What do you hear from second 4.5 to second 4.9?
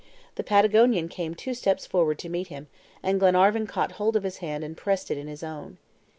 and